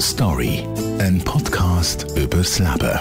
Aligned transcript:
Story, 0.00 0.64
ein 0.98 1.20
Podcast 1.24 2.06
übers 2.16 2.58
Leben. 2.58 3.00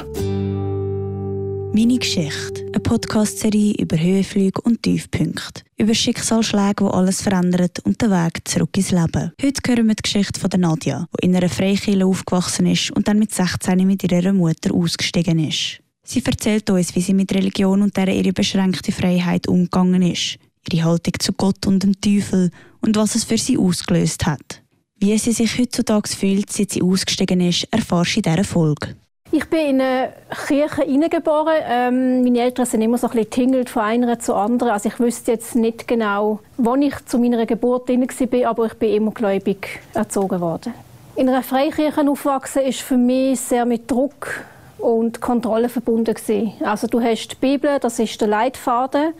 Meine 1.73 1.99
Geschichte, 1.99 2.61
eine 2.73 2.79
Podcast-Serie 2.79 3.75
über 3.75 3.99
Höhenflüge 3.99 4.61
und 4.61 4.81
Tiefpunkte, 4.81 5.61
über 5.77 5.93
Schicksalsschläge, 5.93 6.85
die 6.85 6.91
alles 6.91 7.21
verändern 7.21 7.69
und 7.83 8.01
den 8.01 8.09
Weg 8.09 8.47
zurück 8.47 8.75
ins 8.75 8.89
Leben. 8.91 9.31
Heute 9.43 9.61
hören 9.67 9.87
wir 9.87 9.95
die 9.95 10.01
Geschichte 10.01 10.39
von 10.39 10.49
der 10.49 10.59
Nadja, 10.59 11.07
die 11.21 11.25
in 11.27 11.35
einer 11.35 11.49
Freikirche 11.49 12.05
aufgewachsen 12.05 12.65
ist 12.65 12.89
und 12.91 13.07
dann 13.07 13.19
mit 13.19 13.31
16 13.31 13.85
mit 13.85 14.11
ihrer 14.11 14.33
Mutter 14.33 14.73
ausgestiegen 14.73 15.37
ist. 15.37 15.81
Sie 16.03 16.23
erzählt 16.25 16.69
uns, 16.69 16.95
wie 16.95 17.01
sie 17.01 17.13
mit 17.13 17.33
Religion 17.33 17.81
und 17.81 17.95
der 17.95 18.07
ihre 18.07 18.33
beschränkte 18.33 18.91
Freiheit 18.91 19.47
umgegangen 19.47 20.01
ist, 20.01 20.39
ihre 20.73 20.85
Haltung 20.85 21.13
zu 21.19 21.33
Gott 21.33 21.65
und 21.65 21.83
dem 21.83 21.99
Teufel 21.99 22.51
und 22.81 22.95
was 22.95 23.15
es 23.15 23.23
für 23.23 23.37
sie 23.37 23.57
ausgelöst 23.57 24.25
hat. 24.25 24.61
Wie 24.99 25.17
sie 25.17 25.31
sich 25.31 25.59
heutzutage 25.59 26.09
fühlt, 26.09 26.51
seit 26.51 26.71
sie 26.71 26.81
ausgestiegen 26.81 27.41
ist, 27.41 27.67
erfährst 27.71 28.15
du 28.15 28.19
in 28.19 28.23
dieser 28.23 28.43
Folge. 28.43 28.95
Ich 29.31 29.45
bin 29.49 29.59
in 29.59 29.81
eine 29.81 30.13
Kirche 30.47 30.83
hineingeboren. 30.83 31.55
Ähm, 31.67 32.23
meine 32.23 32.39
Eltern 32.39 32.65
sind 32.65 32.81
immer 32.81 32.97
so 32.97 33.07
ein 33.07 33.13
bisschen 33.13 33.29
tingelt 33.29 33.69
von 33.69 33.83
einer 33.83 34.19
zur 34.19 34.37
anderen. 34.37 34.71
Also 34.71 34.87
ich 34.87 34.99
wüsste 34.99 35.33
jetzt 35.33 35.55
nicht 35.55 35.87
genau, 35.87 36.39
wann 36.55 36.81
ich 36.81 36.95
zu 37.05 37.19
meiner 37.19 37.45
Geburt 37.45 37.89
drin 37.89 38.01
war, 38.01 38.49
aber 38.49 38.65
ich 38.67 38.73
bin 38.75 38.93
immer 38.93 39.11
gläubig 39.11 39.81
erzogen 39.93 40.39
worden. 40.39 40.73
In 41.15 41.27
einer 41.27 41.43
Freikirche 41.43 42.09
aufwachsen 42.09 42.61
ist 42.61 42.81
für 42.81 42.97
mich 42.97 43.39
sehr 43.39 43.65
mit 43.65 43.91
Druck 43.91 44.45
und 44.77 45.19
Kontrolle 45.19 45.67
verbunden 45.67 46.13
gewesen. 46.13 46.53
Also 46.63 46.87
du 46.87 47.01
hast 47.01 47.29
die 47.29 47.35
Bibel, 47.35 47.79
das 47.79 47.99
ist 47.99 48.21
der 48.21 48.29
Leitfaden 48.29 49.13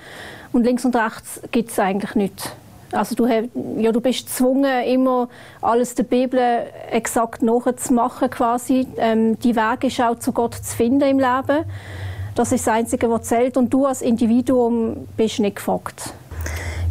und 0.51 0.63
links 0.63 0.85
und 0.85 0.95
rechts 0.95 1.41
gibt 1.51 1.71
es 1.71 1.79
eigentlich 1.79 2.15
nichts. 2.15 2.51
Also 2.91 3.15
du, 3.15 3.25
ja, 3.25 3.91
du 3.91 3.99
bist 3.99 4.27
gezwungen, 4.27 4.83
immer 4.85 5.27
alles 5.61 5.95
der 5.95 6.03
Bibel 6.03 6.39
exakt 6.89 7.41
nachzumachen 7.41 8.29
quasi. 8.29 8.87
Ähm, 8.98 9.37
die 9.39 9.55
Weg 9.55 9.84
ist 9.84 9.99
auch 9.99 10.17
zu 10.20 10.31
Gott 10.31 10.55
zu 10.55 10.76
finden 10.76 11.01
im 11.01 11.20
Leben. 11.20 11.65
Das 12.35 12.51
ist 12.51 12.65
das 12.65 12.73
Einzige, 12.73 13.09
was 13.09 13.23
zählt. 13.23 13.57
Und 13.57 13.73
du 13.73 13.85
als 13.85 14.01
Individuum 14.01 15.07
bist 15.17 15.39
nicht 15.39 15.57
gefragt 15.57 16.13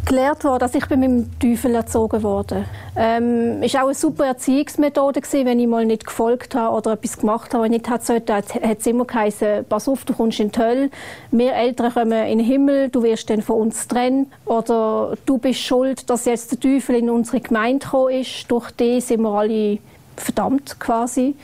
gelehrt 0.07 0.43
worden, 0.43 0.59
dass 0.59 0.75
ich 0.75 0.85
bin 0.87 0.99
mit 0.99 1.09
dem 1.09 1.39
Teufel 1.39 1.75
erzogen 1.75 2.23
wurde. 2.23 2.65
Ähm, 2.95 3.61
ist 3.61 3.75
auch 3.75 3.85
eine 3.85 3.93
super 3.93 4.25
Erziehungsmethode 4.25 5.21
gewesen, 5.21 5.45
wenn 5.45 5.59
ich 5.59 5.67
mal 5.67 5.85
nicht 5.85 6.05
gefolgt 6.05 6.55
habe 6.55 6.75
oder 6.75 6.93
etwas 6.93 7.17
gemacht 7.17 7.53
habe, 7.53 7.63
was 7.63 7.65
ich 7.65 7.71
nicht 7.71 7.89
hätte 7.89 8.05
sollte, 8.05 8.35
hat 8.35 8.79
es 8.79 8.87
immer 8.87 9.05
geheißen, 9.05 9.65
pass 9.67 9.87
auf, 9.87 10.05
du 10.05 10.13
kommst 10.13 10.39
in 10.39 10.51
die 10.51 10.59
Hölle, 10.59 10.89
wir 11.31 11.53
Eltern 11.53 11.93
kommen 11.93 12.25
in 12.25 12.39
den 12.39 12.47
Himmel, 12.47 12.89
du 12.89 13.03
wirst 13.03 13.29
dann 13.29 13.41
von 13.41 13.61
uns 13.61 13.87
trennen. 13.87 14.31
Oder 14.45 15.17
du 15.25 15.37
bist 15.37 15.59
schuld, 15.59 16.09
dass 16.09 16.25
jetzt 16.25 16.51
der 16.51 16.59
Teufel 16.59 16.95
in 16.95 17.09
unsere 17.09 17.41
Gemeinde 17.41 17.85
gekommen 17.85 18.21
ist, 18.21 18.49
durch 18.49 18.71
den 18.71 19.01
sind 19.01 19.21
wir 19.21 19.31
alle 19.31 19.79
verdammt 20.15 20.79
quasi. 20.79 21.35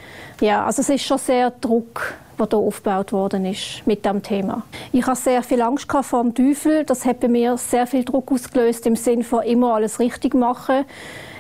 Ja, 0.42 0.66
also 0.66 0.82
es 0.82 0.90
ist 0.90 1.04
schon 1.04 1.18
sehr 1.18 1.52
Druck 1.52 2.16
was 2.38 2.50
hier 2.50 2.60
aufgebaut 2.60 3.12
worden 3.12 3.46
ist 3.46 3.86
mit 3.86 4.06
dem 4.06 4.22
Thema. 4.22 4.64
Ich 4.92 5.06
hatte 5.06 5.22
sehr 5.22 5.44
viel 5.44 5.62
Angst 5.62 5.92
vor 5.92 6.24
dem 6.24 6.34
Teufel. 6.34 6.84
Das 6.84 7.06
hat 7.06 7.20
bei 7.20 7.28
mir 7.28 7.58
sehr 7.58 7.88
viel 7.88 8.04
Druck 8.04 8.32
ausgelöst 8.32 8.86
im 8.86 8.96
Sinne 8.96 9.24
von 9.24 9.44
immer 9.44 9.76
alles 9.76 10.00
richtig 10.00 10.34
machen, 10.34 10.86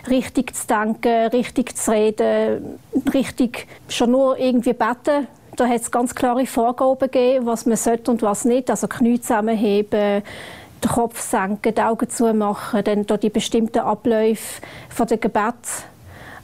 richtig 0.09 0.55
zu 0.55 0.67
denken, 0.67 1.27
richtig 1.27 1.75
zu 1.75 1.91
reden, 1.91 2.79
richtig 3.13 3.67
schon 3.87 4.11
nur 4.11 4.37
irgendwie 4.37 4.73
beten. 4.73 5.27
Da 5.55 5.67
hat 5.67 5.81
es 5.81 5.91
ganz 5.91 6.15
klare 6.15 6.45
Vorgaben 6.47 6.99
gegeben, 6.99 7.45
was 7.45 7.65
man 7.65 7.77
sollte 7.77 8.09
und 8.09 8.21
was 8.23 8.43
nicht. 8.45 8.69
Also 8.69 8.87
Knie 8.87 9.21
zusammenheben, 9.21 10.23
den 10.83 10.89
Kopf 10.89 11.21
senken, 11.21 11.75
die 11.75 11.81
Augen 11.81 12.09
zumachen, 12.09 12.83
dann 12.83 13.05
die 13.05 13.29
bestimmten 13.29 13.79
Abläufe 13.79 14.61
von 14.89 15.07
der 15.07 15.17
Gebet. 15.17 15.53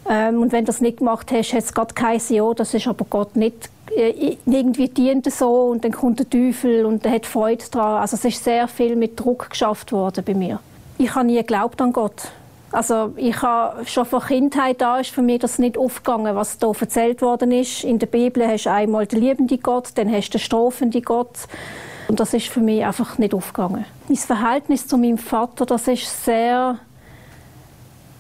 Ähm, 0.08 0.42
und 0.42 0.52
wenn 0.52 0.66
du 0.66 0.67
das 0.67 0.81
nicht 0.81 1.00
gemacht 1.00 1.31
hast, 1.31 1.53
hat 1.53 1.64
es 1.64 1.73
Gott 1.73 1.95
geheißen, 1.95 2.36
ja, 2.36 2.53
das 2.53 2.73
ist 2.73 2.88
aber 2.88 3.05
Gott 3.09 3.36
nicht 3.36 3.70
irgendwie 3.95 4.88
dient 4.88 5.32
so 5.32 5.67
und 5.67 5.83
dann 5.83 5.92
kommt 5.92 6.20
der 6.20 6.30
Teufel 6.30 6.86
und 6.86 7.05
der 7.05 7.14
hat 7.14 7.26
Freude 7.26 7.64
daran. 7.72 8.02
Also 8.02 8.16
es 8.16 8.26
ist 8.26 8.44
sehr 8.44 8.67
viel 8.67 8.95
mit 8.95 9.20
Druck 9.20 9.50
geschafft 9.50 9.92
worden 9.92 10.23
bei 10.26 10.33
mir. 10.33 10.60
Ich 10.98 11.16
habe 11.16 11.26
nie 11.26 11.38
geglaubt 11.38 11.82
an 11.82 11.94
Gott. 11.94 12.32
Also 12.72 13.14
ich 13.16 13.42
habe 13.42 13.86
schon 13.86 14.05
von 14.05 14.22
Kindheit 14.22 14.82
an 14.83 15.02
ist 15.02 15.10
für 15.10 15.22
mich 15.22 15.39
das 15.39 15.58
nicht 15.58 15.78
aufgegangen, 15.78 16.36
was 16.36 16.60
da 16.60 16.72
erzählt 16.80 17.22
worden 17.22 17.52
ist. 17.52 17.83
In 17.83 17.98
der 17.98 18.08
Bibel 18.08 18.48
hast 18.48 18.66
du 18.66 18.72
einmal 18.72 19.08
den 19.08 19.22
liebenden 19.22 19.61
Gott, 19.61 19.89
dann 19.95 20.11
hast 20.11 20.30
du 20.30 20.38
den 20.38 20.42
strafenden 20.42 21.02
Gott. 21.02 21.48
Und 22.08 22.20
das 22.20 22.33
ist 22.33 22.48
für 22.48 22.60
mich 22.60 22.86
einfach 22.86 23.17
nicht 23.17 23.33
aufgegangen. 23.33 23.86
Mein 24.08 24.17
Verhältnis 24.17 24.88
zu 24.88 24.98
meinem 24.98 25.17
Vater, 25.17 25.66
das 25.66 25.88
ist 25.88 26.26
sehr, 26.26 26.78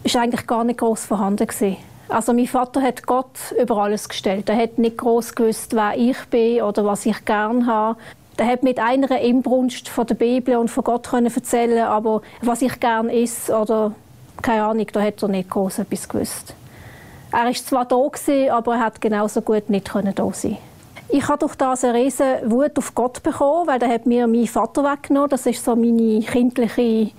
ist 0.03 0.15
eigentlich 0.15 0.47
gar 0.47 0.63
nicht 0.63 0.79
groß 0.79 1.05
vorhanden 1.05 1.45
gewesen. 1.47 1.77
Also 2.09 2.33
mein 2.33 2.47
Vater 2.47 2.81
hat 2.81 3.05
Gott 3.05 3.53
über 3.61 3.77
alles 3.77 4.09
gestellt. 4.09 4.49
Er 4.49 4.57
hat 4.57 4.79
nicht 4.79 4.97
groß 4.97 5.35
gewusst, 5.35 5.75
wer 5.75 5.95
ich 5.95 6.17
bin 6.31 6.63
oder 6.63 6.83
was 6.83 7.05
ich 7.05 7.23
gern 7.23 7.67
habe. 7.67 7.99
Er 8.37 8.47
hat 8.47 8.63
mit 8.63 8.79
einer 8.79 9.19
Inbrunst 9.19 9.89
von 9.89 10.07
der 10.07 10.15
Bibel 10.15 10.55
und 10.57 10.69
von 10.69 10.83
Gott 10.83 11.09
können 11.09 11.31
erzählen, 11.33 11.85
aber 11.85 12.21
was 12.41 12.61
ich 12.61 12.79
gern 12.79 13.09
ist 13.09 13.49
oder 13.49 13.93
keine 14.41 14.63
Ahnung, 14.63 14.87
da 14.91 15.01
hat 15.01 15.21
er 15.21 15.27
nicht 15.27 15.49
groß 15.49 15.79
etwas 15.79 16.07
gewusst. 16.07 16.55
Er 17.31 17.49
ist 17.49 17.67
zwar 17.67 17.85
da 17.85 17.97
gewesen, 17.97 18.49
aber 18.49 18.75
er 18.75 18.85
hat 18.85 19.01
genauso 19.01 19.41
gut 19.41 19.69
nicht 19.69 19.89
können 19.89 20.15
da 20.15 20.31
sein. 20.33 20.57
Ich 21.09 21.27
habe 21.27 21.39
durch 21.39 21.55
das 21.55 21.83
eine 21.83 21.95
riesige 21.95 22.41
Wut 22.45 22.77
auf 22.77 22.95
Gott 22.95 23.21
bekommen, 23.21 23.67
weil 23.67 23.81
er 23.81 23.89
hat 23.89 24.05
mir 24.05 24.25
meinen 24.27 24.47
Vater 24.47 24.83
weggenommen. 24.83 25.29
Das 25.29 25.45
ist 25.45 25.63
so 25.63 25.75
meine 25.75 26.21
kindliche 26.21 27.11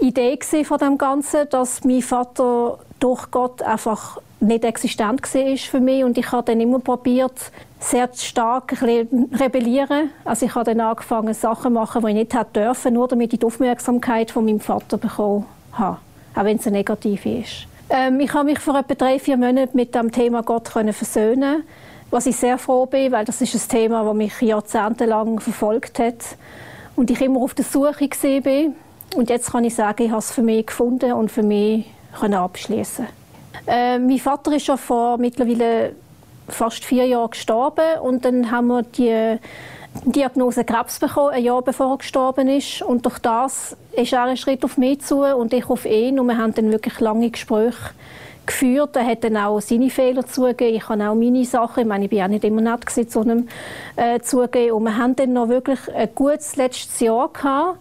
Idee 0.00 0.38
von 0.64 0.78
dem 0.78 0.98
Ganzen, 0.98 1.48
dass 1.50 1.84
mein 1.84 2.02
Vater 2.02 2.78
durch 3.00 3.30
Gott 3.30 3.62
einfach 3.62 4.18
nicht 4.40 4.64
existent 4.64 5.22
war 5.22 5.56
für 5.56 5.80
mich 5.80 6.04
und 6.04 6.18
ich 6.18 6.30
habe 6.30 6.44
dann 6.44 6.60
immer 6.60 6.78
probiert, 6.78 7.50
sehr 7.80 8.08
stark 8.14 8.82
rebellieren. 8.82 10.10
Also 10.24 10.46
ich 10.46 10.54
habe 10.54 10.64
dann 10.64 10.80
angefangen, 10.80 11.32
Sachen 11.34 11.62
zu 11.62 11.70
machen, 11.70 12.02
die 12.02 12.08
ich 12.08 12.14
nicht 12.14 12.34
hätte 12.34 12.60
dürfen, 12.60 12.94
nur 12.94 13.08
damit 13.08 13.32
ich 13.32 13.38
die 13.38 13.46
Aufmerksamkeit 13.46 14.30
von 14.30 14.44
meinem 14.44 14.60
Vater 14.60 14.98
bekommen 14.98 15.46
habe, 15.72 15.98
auch 16.34 16.44
wenn 16.44 16.58
es 16.58 16.66
eine 16.66 16.78
negative 16.78 17.38
ist. 17.38 17.66
Ähm, 17.90 18.20
ich 18.20 18.32
habe 18.32 18.44
mich 18.44 18.58
vor 18.58 18.78
etwa 18.78 18.94
drei, 18.94 19.18
vier 19.18 19.36
Monaten 19.36 19.76
mit 19.76 19.94
dem 19.94 20.10
Thema 20.10 20.42
Gott 20.42 20.72
können 20.72 20.92
versöhnen 20.92 21.64
was 22.14 22.26
ich 22.26 22.36
sehr 22.36 22.58
froh 22.58 22.86
bin, 22.86 23.10
weil 23.10 23.24
das 23.24 23.40
ist 23.40 23.54
ein 23.54 23.68
Thema, 23.68 24.04
das 24.04 24.14
mich 24.14 24.40
jahrzehntelang 24.40 25.40
verfolgt 25.40 25.98
hat 25.98 26.36
und 26.94 27.10
ich 27.10 27.20
immer 27.20 27.40
auf 27.40 27.54
der 27.54 27.64
Suche 27.64 28.02
war. 28.02 28.72
Und 29.16 29.30
jetzt 29.30 29.50
kann 29.50 29.64
ich 29.64 29.74
sagen, 29.74 30.04
ich 30.04 30.10
habe 30.10 30.20
es 30.20 30.30
für 30.30 30.42
mich 30.42 30.66
gefunden 30.66 31.12
und 31.12 31.32
für 31.32 31.42
mich 31.42 31.86
abschließen. 32.22 33.06
Äh, 33.66 33.98
mein 33.98 34.18
Vater 34.18 34.52
ist 34.52 34.66
schon 34.66 34.78
vor 34.78 35.18
mittlerweile 35.18 35.94
fast 36.48 36.84
vier 36.84 37.06
Jahren 37.06 37.30
gestorben 37.30 37.98
und 38.02 38.24
dann 38.24 38.50
haben 38.50 38.66
wir 38.68 38.82
die 38.82 39.38
Diagnose 40.04 40.64
Krebs 40.64 40.98
bekommen, 40.98 41.34
ein 41.34 41.44
Jahr 41.44 41.62
bevor 41.62 41.92
er 41.92 41.98
gestorben 41.98 42.48
ist. 42.48 42.82
Und 42.82 43.06
durch 43.06 43.18
das 43.20 43.76
ist 43.92 44.12
er 44.12 44.24
einen 44.24 44.36
Schritt 44.36 44.64
auf 44.64 44.76
mich 44.76 45.00
zu 45.00 45.22
und 45.22 45.52
ich 45.52 45.70
auf 45.70 45.84
ihn. 45.84 46.18
Und 46.18 46.26
wir 46.26 46.36
haben 46.36 46.52
dann 46.52 46.72
wirklich 46.72 46.98
lange 47.00 47.30
Gespräche 47.30 47.76
geführt. 48.44 48.96
Er 48.96 49.06
hat 49.06 49.24
dann 49.24 49.36
auch 49.36 49.60
seine 49.60 49.90
Fehler 49.90 50.26
zugegeben. 50.26 50.76
Ich 50.76 50.88
habe 50.88 51.08
auch 51.08 51.14
meine 51.14 51.44
Sachen. 51.44 51.82
Ich 51.82 51.86
meine, 51.86 52.06
ich 52.06 52.12
war 52.12 52.24
auch 52.24 52.28
nicht 52.28 52.44
immer 52.44 52.60
nett 52.60 52.90
zu 52.90 53.20
einem 53.20 53.48
äh, 53.96 54.20
zugeben. 54.20 54.72
Und 54.72 54.84
wir 54.84 54.96
haben 54.98 55.16
dann 55.16 55.32
noch 55.32 55.48
wirklich 55.48 55.78
ein 55.94 56.08
gutes 56.14 56.56
letztes 56.56 57.00
Jahr 57.00 57.28
gehabt 57.28 57.78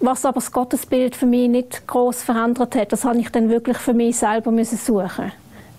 was 0.00 0.24
aber 0.24 0.40
das 0.40 0.52
Gottesbild 0.52 1.16
für 1.16 1.26
mich 1.26 1.48
nicht 1.48 1.86
groß 1.86 2.22
verändert 2.22 2.74
hat, 2.76 2.92
das 2.92 3.04
habe 3.04 3.18
ich 3.18 3.30
dann 3.30 3.48
wirklich 3.48 3.78
für 3.78 3.94
mich 3.94 4.16
selber 4.16 4.50
müssen 4.50 4.78
suchen. 4.78 5.32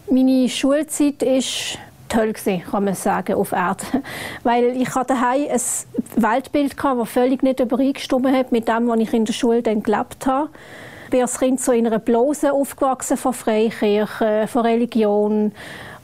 Meine 0.10 0.50
Schulzeit 0.50 1.24
ist 1.24 1.78
toll 2.10 2.34
gewesen, 2.34 2.64
kann 2.70 2.84
man 2.84 2.96
sagen, 2.96 3.36
auf 3.36 3.52
Erde. 3.52 3.86
Weil 4.44 4.76
ich 4.82 4.94
hatte 4.96 5.14
daheim 5.14 5.48
ein 5.50 5.62
Weltbild 6.16 6.76
gehabt, 6.76 7.00
das 7.00 7.10
völlig 7.10 7.44
nicht 7.44 7.60
übereingestimmt 7.60 8.32
hat 8.32 8.52
mit 8.52 8.68
dem, 8.68 8.88
was 8.88 9.00
ich 9.00 9.14
in 9.14 9.26
der 9.26 9.34
Schule 9.34 9.62
dann 9.62 9.84
gelebt 9.84 10.26
habe. 10.26 10.50
Ich 11.06 11.12
bin 11.12 11.22
als 11.22 11.40
Kind 11.40 11.62
so 11.62 11.72
in 11.72 11.88
einer 11.88 12.00
Blase 12.00 12.52
aufgewachsen 12.54 13.18
von 13.18 13.34
Freikirche, 13.34 14.46
von 14.48 14.62
Religion. 14.62 15.52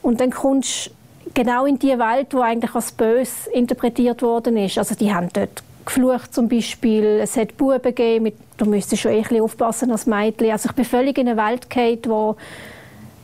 Und 0.02 0.22
dann 0.22 0.32
kommst 0.32 0.88
du 1.26 1.32
genau 1.34 1.66
in 1.66 1.78
die 1.78 1.98
Welt, 2.00 2.28
wo 2.32 2.42
eigentlich 2.42 2.74
als 2.74 2.92
bös 2.92 3.48
interpretiert 3.48 4.22
worden 4.22 4.58
ist. 4.58 4.78
Also 4.78 4.96
die 4.96 5.14
haben 5.14 5.30
dort 5.34 5.64
geflucht 5.86 6.34
zum 6.34 6.50
Beispiel. 6.50 7.20
Es 7.22 7.38
hat 7.38 7.58
Buben 7.58 7.82
gegeben, 7.82 8.24
mit, 8.24 8.36
da 8.58 8.66
müsstest 8.66 9.04
schon 9.04 9.12
ein 9.12 9.42
aufpassen 9.42 9.92
als 9.92 10.06
Mädchen. 10.06 10.52
Also 10.52 10.70
ich 10.70 10.76
bin 10.76 10.86
völlig 10.86 11.18
in 11.18 11.28
eine 11.28 11.38
Welt 11.38 11.70
gefallen, 11.70 12.00
wo 12.06 12.36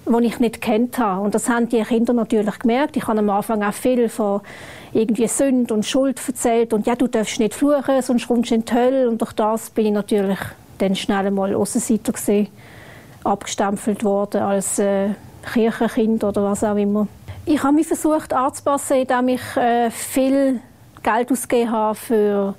wo 0.05 0.19
ich 0.19 0.39
nicht 0.39 0.61
kennt 0.61 0.97
habe. 0.97 1.21
Und 1.21 1.35
das 1.35 1.49
haben 1.49 1.69
die 1.69 1.81
Kinder 1.83 2.13
natürlich 2.13 2.59
gemerkt. 2.59 2.97
Ich 2.97 3.07
habe 3.07 3.19
am 3.19 3.29
Anfang 3.29 3.63
auch 3.63 3.73
viel 3.73 4.09
von 4.09 4.41
irgendwie 4.93 5.27
Sünde 5.27 5.73
und 5.73 5.85
Schuld 5.85 6.19
erzählt 6.27 6.73
und 6.73 6.87
ja, 6.87 6.95
du 6.95 7.07
darfst 7.07 7.39
nicht 7.39 7.53
fluchen, 7.53 8.01
sonst 8.01 8.27
kommst 8.27 8.51
du 8.51 8.55
in 8.55 8.65
die 8.65 8.73
Hölle. 8.73 9.09
Und 9.09 9.21
durch 9.21 9.33
das 9.33 9.69
bin 9.69 9.87
ich 9.87 9.93
natürlich 9.93 10.39
dann 10.79 10.95
schnell 10.95 11.27
einmal 11.27 11.53
Aussenseiter 11.55 12.11
gesehen, 12.13 12.47
abgestempelt 13.23 14.03
worden 14.03 14.41
als 14.41 14.79
äh, 14.79 15.09
Kirchenkind 15.53 16.23
oder 16.23 16.43
was 16.43 16.63
auch 16.63 16.75
immer. 16.75 17.07
Ich 17.45 17.61
habe 17.63 17.73
mich 17.73 17.87
versucht 17.87 18.33
anzupassen, 18.33 18.97
indem 18.97 19.29
ich 19.29 19.57
äh, 19.57 19.89
viel 19.91 20.59
Geld 21.03 21.31
ausgegeben 21.31 21.71
habe 21.71 21.95
für 21.95 22.55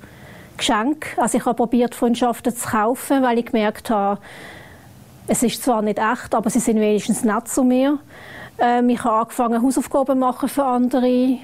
Geschenke. 0.57 1.21
Also 1.21 1.37
ich 1.37 1.45
habe 1.45 1.55
probiert, 1.55 1.95
Freundschaften 1.95 2.55
zu 2.55 2.69
kaufen, 2.69 3.23
weil 3.23 3.39
ich 3.39 3.45
gemerkt 3.45 3.89
habe, 3.89 4.19
Es 5.25 5.41
ist 5.41 5.63
zwar 5.63 5.81
nicht 5.81 5.99
echt, 5.99 6.35
aber 6.35 6.49
sie 6.49 6.59
sind 6.59 6.79
wenigstens 6.79 7.23
nett 7.23 7.47
zu 7.47 7.63
mir. 7.63 7.97
Ähm, 8.59 8.89
ich 8.89 9.03
habe 9.03 9.21
angefangen, 9.21 9.61
Hausaufgaben 9.61 10.19
machen 10.19 10.49
für 10.49 10.63
andere, 10.65 11.37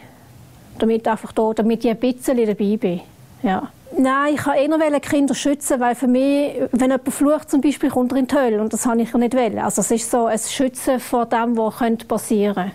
damit, 0.78 1.08
einfach 1.08 1.32
da, 1.32 1.54
damit 1.54 1.86
ich 1.86 1.92
ein 1.92 1.98
bisschen 1.98 2.38
dabei 2.38 2.78
bin. 2.78 3.02
Ja. 3.42 3.70
Nein, 3.98 4.36
ich 4.36 4.46
wollte 4.46 4.84
eher 4.84 5.00
Kinder 5.00 5.34
schützen, 5.34 5.80
weil 5.80 5.96
für 5.96 6.08
mich, 6.08 6.62
wenn 6.72 6.92
jemand 6.92 7.12
flucht 7.12 7.50
zum 7.50 7.62
Beispiel, 7.62 7.90
kommt 7.90 8.12
er 8.12 8.20
in 8.20 8.28
die 8.28 8.36
Hölle 8.36 8.62
und 8.62 8.72
das 8.72 8.86
habe 8.86 9.02
ich 9.02 9.12
ja 9.12 9.18
nicht 9.18 9.34
wollen. 9.34 9.60
Also 9.60 9.82
es 9.82 9.92
ist 9.92 10.12
so 10.12 10.26
ein 10.26 10.38
Schützen 10.38 11.00
vor 11.00 11.26
dem, 11.26 11.58
was 11.58 11.76
passieren 12.08 12.56
könnte 12.56 12.72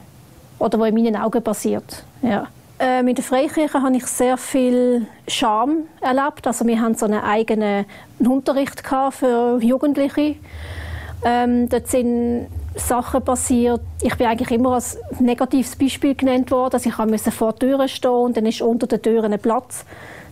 oder 0.58 0.80
was 0.80 0.88
in 0.88 0.94
meinen 0.94 1.16
Augen 1.16 1.42
passiert. 1.42 2.04
Ja. 2.22 2.48
Ähm, 2.78 3.08
in 3.08 3.14
der 3.14 3.24
Freikirche 3.24 3.80
habe 3.80 3.96
ich 3.96 4.06
sehr 4.06 4.36
viel 4.36 5.06
Scham 5.28 5.84
erlebt. 6.00 6.46
Also 6.46 6.66
wir 6.66 6.80
haben 6.80 6.94
so 6.94 7.06
einen 7.06 7.20
eigenen 7.20 7.86
Unterricht 8.18 8.82
für 9.10 9.58
Jugendliche. 9.62 10.36
Ähm, 11.24 11.68
dort 11.68 11.88
sind 11.88 12.48
Sachen 12.74 13.22
passiert. 13.22 13.80
Ich 14.02 14.16
bin 14.16 14.26
eigentlich 14.26 14.50
immer 14.50 14.74
als 14.74 14.98
negatives 15.20 15.76
Beispiel 15.76 16.14
genannt 16.14 16.50
worden. 16.50 16.74
Also 16.74 16.90
ich 16.90 16.98
musste 16.98 17.30
vor 17.30 17.52
der 17.52 17.68
Tür 17.70 17.88
stehen 17.88 18.10
und 18.10 18.36
dann 18.36 18.46
ist 18.46 18.60
unter 18.60 18.86
der 18.86 19.00
Tür 19.00 19.22
ein 19.24 19.38
Platz 19.38 19.84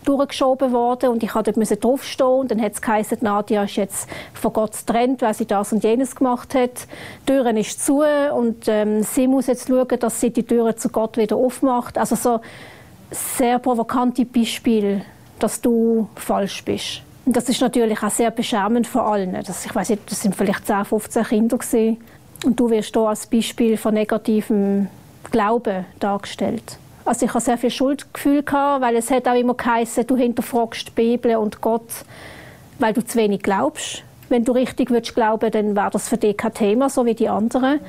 durchgeschoben 0.05 0.73
worden 0.73 1.11
und 1.11 1.23
ich 1.23 1.35
musste 1.35 1.77
dort 1.77 1.85
draufstehen 1.85 2.29
und 2.29 2.51
dann 2.51 2.63
hat 2.63 2.73
es 2.73 2.83
geheißen, 2.83 3.19
Nadia 3.21 3.65
ist 3.65 3.77
jetzt 3.77 4.09
von 4.35 4.53
Gott 4.53 4.73
getrennt, 4.73 5.23
weil 5.23 5.35
sie 5.35 5.47
das 5.47 5.73
und 5.73 5.85
jenes 5.85 6.17
gemacht 6.17 6.55
hat. 6.55 6.87
Die 7.23 7.33
Tür 7.33 7.47
ist 7.57 7.85
zu 7.85 8.03
und 8.35 8.67
ähm, 8.69 9.03
sie 9.03 9.29
muss 9.29 9.47
jetzt 9.47 9.69
schauen, 9.69 9.99
dass 10.01 10.21
sie 10.21 10.31
die 10.31 10.43
Türe 10.43 10.75
zu 10.77 10.89
Gott 10.89 11.17
wieder 11.17 11.37
aufmacht. 11.37 11.99
Also 11.99 12.17
so 12.17 12.41
sehr 13.11 13.59
provokante 13.59 14.25
Beispiele, 14.25 15.03
dass 15.39 15.61
du 15.61 16.09
falsch 16.17 16.65
bist. 16.65 17.03
Und 17.25 17.37
das 17.37 17.49
ist 17.49 17.61
natürlich 17.61 18.03
auch 18.03 18.11
sehr 18.11 18.31
beschämend 18.31 18.87
für 18.87 19.03
allen. 19.03 19.33
Das, 19.47 19.65
ich 19.65 19.75
weiß 19.75 19.91
nicht, 19.91 20.11
das 20.11 20.21
sind 20.21 20.35
vielleicht 20.35 20.67
10, 20.67 20.85
15 20.85 21.25
Kinder 21.25 21.59
gewesen. 21.59 21.99
Und 22.45 22.59
du 22.59 22.71
wirst 22.71 22.95
hier 22.95 23.03
als 23.03 23.27
Beispiel 23.27 23.77
von 23.77 23.95
negativem 23.95 24.89
Glauben 25.31 25.85
dargestellt. 26.01 26.79
Also 27.05 27.27
ich 27.27 27.35
hatte 27.35 27.45
sehr 27.45 27.59
viel 27.59 27.71
Schuldgefühl 27.71 28.43
gehabt, 28.43 28.83
weil 28.83 28.97
es 28.97 29.11
hat 29.11 29.27
auch 29.27 29.35
immer 29.35 29.55
geheißen, 29.55 30.07
du 30.07 30.17
hinterfragst 30.17 30.89
die 30.89 30.93
Bibel 30.93 31.37
und 31.37 31.61
Gott, 31.61 31.91
weil 32.79 32.93
du 32.93 33.05
zu 33.05 33.19
wenig 33.19 33.43
glaubst. 33.43 34.05
Wenn 34.29 34.45
du 34.45 34.53
richtig 34.53 34.91
würdest 34.91 35.15
glauben, 35.15 35.51
dann 35.51 35.77
wäre 35.77 35.91
das 35.91 36.09
für 36.09 36.17
dich 36.17 36.37
kein 36.37 36.55
Thema, 36.55 36.89
so 36.89 37.05
wie 37.05 37.15
die 37.15 37.29
anderen. 37.29 37.81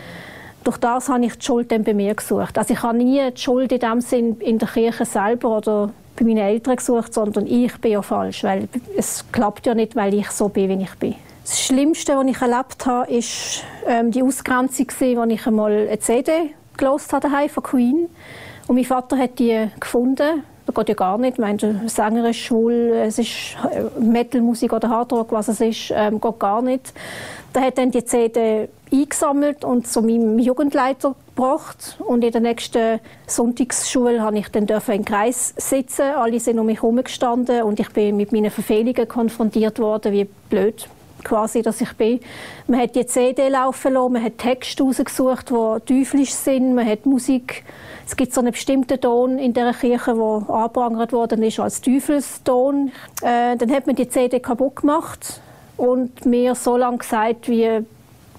Durch 0.64 0.78
das 0.78 1.10
habe 1.10 1.26
ich 1.26 1.38
die 1.38 1.46
Schuld 1.46 1.72
dann 1.72 1.84
bei 1.84 1.94
mir 1.94 2.16
gesucht. 2.16 2.58
Also 2.58 2.74
ich 2.74 2.82
habe 2.82 2.98
nie 2.98 3.22
die 3.32 3.40
Schuld 3.40 3.72
in 3.72 3.80
dem 3.80 4.02
Sinn 4.02 4.38
in 4.40 4.58
der 4.58 4.68
Kirche 4.68 5.06
selber 5.06 5.58
oder 5.58 5.92
bei 6.16 6.26
meinen 6.26 6.38
Eltern 6.38 6.76
gesucht, 6.76 7.14
sondern 7.14 7.48
ich 7.48 7.76
bin 7.78 7.92
ja 7.92 8.02
falsch, 8.02 8.44
weil 8.44 8.68
es 8.96 9.26
klappt 9.32 9.66
ja 9.66 9.76
nicht, 9.76 9.96
weil 9.96 10.14
ich 10.14 10.30
so 10.32 10.50
bin, 10.50 10.70
wie 10.70 10.84
ich 10.84 10.96
bin. 10.96 11.16
Das 11.44 11.62
Schlimmste, 11.62 12.16
was 12.16 12.26
ich 12.26 12.42
erlebt 12.42 12.86
habe, 12.86 13.12
ist 13.12 13.64
ähm, 13.86 14.12
die 14.12 14.24
Ausgrenzung, 14.24 14.88
als 15.20 15.32
ich 15.32 15.48
einmal 15.48 15.72
eine 15.72 16.00
CD 16.00 16.32
gelost 16.78 17.12
habe 17.12 17.50
von 17.50 17.64
Queen. 17.64 18.10
Und 18.68 18.76
mein 18.76 18.86
Vater 18.86 19.18
hat 19.18 19.40
die 19.40 19.70
gefunden. 19.80 20.44
Das 20.66 20.76
geht 20.76 20.90
ja 20.90 20.96
gar 20.96 21.18
nicht. 21.18 21.34
Ich 21.34 21.40
meine, 21.40 21.90
Sänger 21.90 22.30
ist 22.30 22.38
schwul, 22.38 22.94
es 22.96 23.20
ist 23.20 23.58
äh, 23.70 24.00
Metalmusik 24.00 24.72
oder 24.72 24.90
Hardrock, 24.90 25.32
was 25.32 25.50
es 25.50 25.60
ist, 25.60 25.92
ähm, 25.94 26.22
geht 26.22 26.40
gar 26.40 26.62
nicht. 26.62 26.94
Da 27.52 27.62
hat 27.62 27.78
dann 27.78 27.92
die 27.92 28.06
CD 28.06 28.70
eingesammelt 28.92 29.66
und 29.66 29.88
zu 29.88 30.02
meinem 30.02 30.40
Jugendleiter 30.40 31.16
gebracht. 31.36 31.98
Und 32.00 32.24
in 32.24 32.32
der 32.32 32.42
nächsten 32.42 33.00
Sonntagsschule 33.28 34.22
habe 34.22 34.40
ich 34.40 34.48
dann 34.50 34.66
in 34.66 34.80
den 34.80 35.06
Kreis 35.06 35.54
sitzen. 35.58 36.04
Alle 36.16 36.40
sind 36.40 36.60
um 36.60 36.66
mich 36.66 36.82
herum 36.82 37.04
gestanden 37.04 37.64
und 37.64 37.80
ich 37.80 37.90
bin 37.90 38.16
mit 38.16 38.32
meinen 38.32 38.52
Verfehlungen 38.52 39.08
konfrontiert 39.08 39.80
worden, 39.80 40.14
wie 40.14 40.28
blöd 40.50 40.88
quasi, 41.24 41.62
dass 41.62 41.82
ich 41.82 41.94
bin. 41.94 42.20
Man 42.68 42.82
hat 42.82 42.96
die 42.96 43.06
CD 43.06 43.50
laufen 43.50 43.94
lassen, 43.94 44.14
man 44.14 44.24
hat 44.24 44.38
Texte 44.38 44.84
rausgesucht, 44.84 45.50
die 45.50 45.80
teuflisch 45.86 46.34
sind, 46.34 46.76
man 46.76 46.88
hat 46.88 47.06
Musik. 47.06 47.64
Es 48.06 48.16
gibt 48.16 48.34
so 48.34 48.42
einen 48.42 48.52
bestimmten 48.52 49.00
Ton 49.00 49.40
in 49.40 49.54
der 49.54 49.74
Kirche, 49.74 50.14
der 50.14 50.50
angeprangert 50.50 51.14
worden 51.14 51.42
ist 51.44 51.60
als 51.60 51.82
Teufelston. 51.82 52.92
Äh, 53.22 53.56
dann 53.56 53.72
hat 53.72 53.88
man 53.88 53.96
die 53.96 54.10
CD 54.10 54.40
kaputt 54.40 54.78
gemacht 54.78 55.42
und 55.78 56.26
mir 56.26 56.56
so 56.56 56.78
lange 56.78 56.98
gesagt, 56.98 57.48
wie 57.48 57.86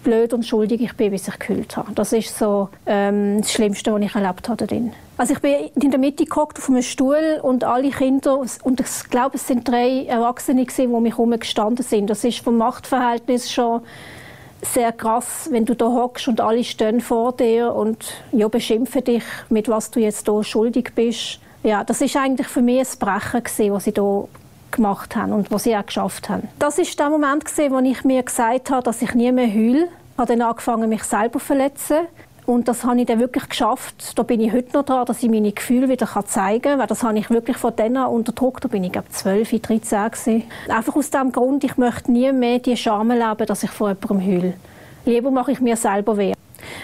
blöd 0.05 0.33
und 0.35 0.45
schuldig 0.45 0.83
ich 0.83 0.95
bin, 0.95 1.11
bis 1.11 1.27
ich 1.27 1.39
gekühlt 1.39 1.77
habe. 1.77 1.93
Das 1.95 2.13
ist 2.13 2.39
so 2.39 2.69
ähm, 2.87 3.41
das 3.41 3.53
Schlimmste, 3.53 3.93
was 3.93 4.03
ich 4.03 4.15
erlebt 4.15 4.49
habe 4.49 4.67
darin. 4.67 4.93
Also 5.17 5.33
ich 5.33 5.41
bin 5.41 5.55
in 5.81 5.91
der 5.91 5.99
Mitte 5.99 6.25
gehockt 6.25 6.59
auf 6.59 6.69
einem 6.69 6.83
Stuhl 6.83 7.41
und 7.43 7.65
alle 7.65 7.91
Kinder, 7.91 8.39
und 8.39 8.81
ich 8.81 9.11
glaube, 9.11 9.37
es 9.37 9.47
sind 9.47 9.67
drei 9.67 10.05
Erwachsene 10.05 10.67
die 10.67 10.87
mich 10.87 11.13
herum 11.13 11.39
gestanden 11.39 11.85
sind. 11.85 12.11
Das 12.11 12.23
ist 12.25 12.41
vom 12.41 12.59
Machtverhältnis 12.59 13.51
schon 13.51 13.81
sehr 14.65 14.93
krass, 14.93 15.49
wenn 15.51 15.65
du 15.65 15.75
da 15.75 15.87
hockst 15.87 16.29
und 16.29 16.41
alle 16.41 16.65
stehen 16.65 17.01
vor 17.01 17.33
dir 17.33 17.75
und 17.75 18.23
ja, 18.33 18.49
beschimpfen 18.49 19.05
dich, 19.05 19.25
mit 19.49 19.69
was 19.69 19.91
du 19.91 20.01
jetzt 20.01 20.29
da 20.29 20.43
schuldig 20.43 20.93
bist. 20.95 21.41
Ja, 21.63 21.85
das 21.85 22.01
ist 22.01 22.17
eigentlich 22.17 22.49
für 22.49 22.63
mich 22.63 22.81
ein 22.81 22.99
Brechen 22.99 23.43
gewesen, 23.43 23.73
was 23.73 23.87
ich 23.87 23.95
da 23.95 24.25
gemacht 24.71 25.17
haben 25.17 25.33
und 25.33 25.51
was 25.51 25.65
sie 25.65 25.77
auch 25.77 25.87
geschafft 25.87 26.29
haben. 26.29 26.49
Das 26.59 26.79
ist 26.79 26.99
der 26.99 27.11
Moment 27.11 27.45
wo 27.45 27.79
ich 27.79 28.05
mir 28.05 28.23
gesagt 28.23 28.71
habe, 28.71 28.83
dass 28.83 29.01
ich 29.03 29.15
nie 29.15 29.33
mehr 29.33 29.49
heule. 29.49 29.85
Ich 29.85 30.19
habe 30.19 30.37
dann 30.37 30.43
angefangen, 30.43 30.89
mich 30.89 31.05
selber 31.05 31.39
zu 31.39 31.47
verletzen. 31.47 31.99
Und 32.47 32.69
das 32.69 32.85
habe 32.85 33.01
ich 33.01 33.07
dann 33.07 33.21
wirklich 33.21 33.49
geschafft. 33.49 34.19
Da 34.19 34.23
bin 34.23 34.41
ich 34.41 34.53
heute 34.53 34.77
noch 34.77 34.85
dran, 34.85 35.07
dass 35.07 35.23
ich 35.23 35.31
meine 35.31 35.53
Gefühle 35.53 35.89
wieder 35.89 36.07
zeigen 36.27 36.63
kann. 36.63 36.79
Weil 36.79 36.87
das 36.87 37.03
habe 37.03 37.19
ich 37.19 37.31
wirklich 37.31 37.57
von 37.57 37.75
denen 37.75 38.05
unterdrückt. 38.05 38.65
Da 38.65 38.69
bin 38.69 38.85
ich, 38.85 38.93
glaube 38.93 39.09
12, 39.09 39.63
13 39.63 40.11
gewesen. 40.11 40.43
Einfach 40.69 40.95
aus 40.95 41.11
dem 41.11 41.33
Grund, 41.33 41.65
ich 41.65 41.79
möchte 41.79 42.13
nie 42.13 42.31
mehr 42.33 42.59
die 42.59 42.77
Scham 42.77 43.11
erleben, 43.11 43.47
dass 43.47 43.63
ich 43.63 43.71
vor 43.71 43.89
jemandem 43.89 44.27
heule. 44.27 44.55
Lieber 45.07 45.31
mache 45.31 45.53
ich 45.53 45.61
mir 45.61 45.77
selber 45.77 46.17
weh. 46.19 46.35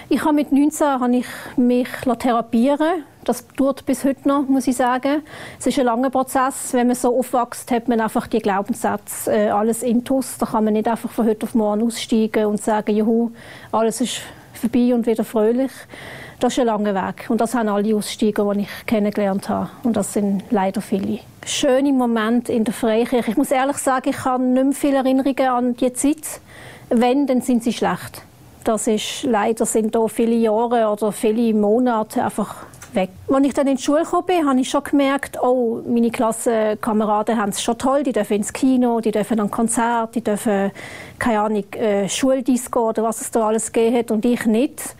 Ich 0.08 0.24
habe 0.24 0.34
mit 0.34 0.52
19 0.52 0.86
habe 0.86 1.16
ich 1.16 1.26
mich 1.56 1.88
therapieren 2.18 3.04
Das 3.24 3.46
dauert 3.56 3.86
bis 3.86 4.04
heute 4.04 4.28
noch, 4.28 4.46
muss 4.46 4.66
ich 4.66 4.76
sagen. 4.76 5.22
Es 5.58 5.66
ist 5.66 5.78
ein 5.78 5.86
langer 5.86 6.10
Prozess. 6.10 6.72
Wenn 6.72 6.86
man 6.86 6.96
so 6.96 7.18
aufwächst, 7.18 7.70
hat 7.70 7.88
man 7.88 8.00
einfach 8.00 8.26
die 8.26 8.40
Glaubenssätze 8.40 9.32
äh, 9.32 9.48
alles 9.50 9.82
intus. 9.82 10.36
Da 10.38 10.46
kann 10.46 10.64
man 10.64 10.74
nicht 10.74 10.88
einfach 10.88 11.10
von 11.10 11.26
heute 11.26 11.44
auf 11.44 11.54
morgen 11.54 11.82
aussteigen 11.82 12.46
und 12.46 12.62
sagen, 12.62 12.94
juhu, 12.94 13.30
alles 13.72 14.00
ist 14.00 14.20
vorbei 14.60 14.94
und 14.94 15.06
wieder 15.06 15.24
fröhlich. 15.24 15.72
Das 16.38 16.54
ist 16.54 16.60
ein 16.60 16.66
langer 16.66 16.94
Weg. 16.94 17.28
Und 17.28 17.40
das 17.40 17.54
haben 17.54 17.68
alle 17.68 17.94
Aussteiger, 17.94 18.54
die 18.54 18.60
ich 18.60 18.86
kennengelernt 18.86 19.48
habe. 19.48 19.68
Und 19.82 19.96
das 19.96 20.12
sind 20.12 20.44
leider 20.50 20.80
viele. 20.80 21.18
Schöne 21.44 21.92
Momente 21.92 22.52
in 22.52 22.64
der 22.64 22.72
Freikirche. 22.72 23.32
Ich 23.32 23.36
muss 23.36 23.50
ehrlich 23.50 23.76
sagen, 23.76 24.08
ich 24.08 24.24
habe 24.24 24.42
nicht 24.42 24.64
mehr 24.64 24.72
viele 24.72 24.96
Erinnerungen 24.98 25.48
an 25.48 25.76
die 25.76 25.92
Zeit. 25.92 26.40
Wenn, 26.88 27.26
dann 27.26 27.42
sind 27.42 27.62
sie 27.62 27.72
schlecht. 27.72 28.22
Das 28.64 28.86
ist 28.86 29.22
leider 29.22 29.64
sind 29.66 29.94
da 29.94 30.06
viele 30.06 30.34
Jahre 30.34 30.88
oder 30.88 31.12
viele 31.12 31.54
Monate 31.54 32.22
einfach 32.22 32.66
weg. 32.94 33.10
Als 33.28 33.46
ich 33.46 33.54
dann 33.54 33.66
in 33.66 33.76
die 33.76 33.82
Schule 33.82 34.02
gekommen 34.02 34.26
bin, 34.26 34.48
habe 34.48 34.60
ich 34.60 34.68
schon 34.68 34.84
gemerkt, 34.84 35.38
oh, 35.42 35.80
meine 35.86 36.10
Klassenkameraden 36.10 37.36
haben 37.36 37.50
es 37.50 37.62
schon 37.62 37.78
toll, 37.78 38.02
die 38.02 38.12
dürfen 38.12 38.34
ins 38.34 38.52
Kino, 38.52 39.00
die 39.00 39.10
dürfen 39.10 39.40
an 39.40 39.50
Konzert, 39.50 40.14
die 40.14 40.22
dürfen, 40.22 40.70
keine 41.18 41.40
Ahnung, 41.40 41.64
äh, 41.72 42.08
Schuldisco 42.08 42.88
oder 42.88 43.02
was 43.02 43.20
es 43.20 43.30
da 43.30 43.48
alles 43.48 43.72
gegeben 43.72 43.96
hat 43.96 44.10
und 44.10 44.24
ich 44.24 44.46
nicht. 44.46 44.94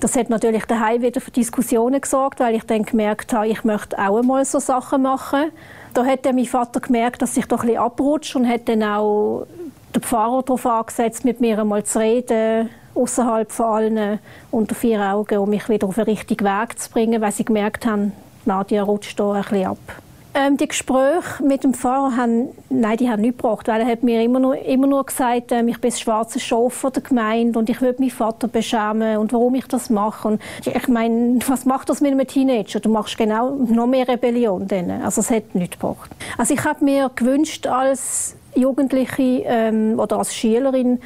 Das 0.00 0.16
hat 0.16 0.30
natürlich 0.30 0.64
daheim 0.64 1.00
wieder 1.00 1.20
für 1.20 1.30
Diskussionen 1.30 2.00
gesorgt, 2.00 2.40
weil 2.40 2.56
ich 2.56 2.64
dann 2.64 2.82
gemerkt 2.82 3.32
habe, 3.32 3.46
ich 3.46 3.62
möchte 3.62 3.96
auch 3.98 4.18
einmal 4.18 4.44
so 4.44 4.58
Sachen 4.58 5.02
machen. 5.02 5.52
Da 5.94 6.04
hat 6.04 6.26
dann 6.26 6.34
mein 6.34 6.46
Vater 6.46 6.80
gemerkt, 6.80 7.22
dass 7.22 7.36
ich 7.36 7.46
doch 7.46 7.60
ein 7.60 7.68
bisschen 7.68 7.82
abrutsche 7.82 8.38
und 8.38 8.48
hat 8.48 8.68
dann 8.68 8.82
auch 8.82 9.46
den 9.94 10.02
Pfarrer 10.02 10.42
darauf 10.42 10.66
angesetzt, 10.66 11.24
mit 11.24 11.40
mir 11.40 11.58
einmal 11.60 11.84
zu 11.84 12.00
reden, 12.00 12.70
außerhalb 12.94 13.50
von 13.50 13.66
allen 13.66 14.18
unter 14.50 14.74
vier 14.74 15.00
Augen, 15.00 15.38
um 15.38 15.50
mich 15.50 15.68
wieder 15.68 15.86
auf 15.88 15.94
den 15.94 16.04
richtigen 16.04 16.44
Weg 16.44 16.78
zu 16.78 16.90
bringen, 16.90 17.20
weil 17.20 17.32
sie 17.32 17.44
gemerkt 17.44 17.86
haben, 17.86 18.12
Nadia 18.44 18.82
rutscht 18.82 19.18
da 19.18 19.32
ein 19.32 19.42
bisschen 19.42 19.66
ab. 19.66 19.78
Ähm, 20.34 20.56
die 20.56 20.66
Gespräche 20.66 21.42
mit 21.42 21.62
dem 21.62 21.74
Pfarrer 21.74 22.16
haben, 22.16 22.48
nein, 22.70 22.96
die 22.96 23.10
haben 23.10 23.20
nicht 23.20 23.36
gebracht, 23.36 23.68
weil 23.68 23.82
er 23.82 23.86
hat 23.86 24.02
mir 24.02 24.22
immer 24.22 24.40
nur, 24.40 24.56
immer 24.56 24.86
nur 24.86 25.04
gesagt, 25.04 25.52
ähm, 25.52 25.68
ich 25.68 25.78
bin 25.78 25.90
das 25.90 26.00
schwarze 26.00 26.40
Schaf 26.40 26.86
der 26.94 27.02
Gemeinde 27.02 27.58
und 27.58 27.68
ich 27.68 27.82
würde 27.82 28.00
meinen 28.00 28.10
Vater 28.10 28.48
beschämen 28.48 29.18
und 29.18 29.34
warum 29.34 29.54
ich 29.56 29.66
das 29.66 29.90
mache. 29.90 30.28
Und 30.28 30.42
ich 30.64 30.88
meine, 30.88 31.38
was 31.48 31.66
macht 31.66 31.90
das 31.90 32.00
mit 32.00 32.12
einem 32.12 32.26
Teenager? 32.26 32.80
Du 32.80 32.88
machst 32.88 33.18
genau 33.18 33.50
noch 33.50 33.86
mehr 33.86 34.08
Rebellion 34.08 34.66
denen. 34.66 35.02
Also 35.02 35.20
es 35.20 35.30
hat 35.30 35.54
nichts 35.54 35.78
gebracht. 35.78 36.10
Also 36.38 36.54
ich 36.54 36.64
habe 36.64 36.82
mir 36.82 37.10
gewünscht 37.14 37.66
als 37.66 38.34
Jugendliche 38.54 39.42
ähm, 39.44 40.00
oder 40.00 40.16
als 40.16 40.34
Schülerin, 40.34 40.98